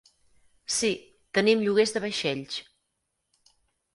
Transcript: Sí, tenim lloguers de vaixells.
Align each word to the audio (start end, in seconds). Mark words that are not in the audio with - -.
Sí, 0.75 0.89
tenim 1.39 1.61
lloguers 1.67 1.95
de 1.97 2.03
vaixells. 2.07 2.57